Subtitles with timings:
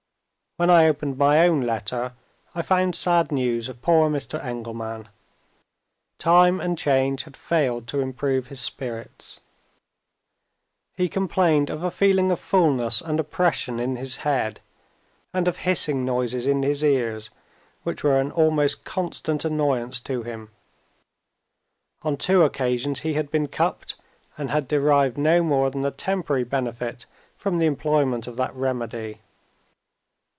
[0.57, 2.13] When I opened my own letter,
[2.53, 4.39] I found sad news of poor Mr.
[4.43, 5.07] Engelman.
[6.19, 9.39] Time and change had failed to improve his spirits.
[10.93, 14.59] He complained of a feeling of fullness and oppression in his head,
[15.33, 17.31] and of hissing noises in his ears,
[17.83, 20.49] which were an almost constant annoyance to him.
[22.03, 23.95] On two occasions he had been cupped,
[24.37, 27.05] and had derived no more than a temporary benefit
[27.37, 29.21] from the employment of that remedy.